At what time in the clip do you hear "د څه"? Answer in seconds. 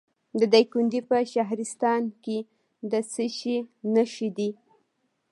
2.91-3.25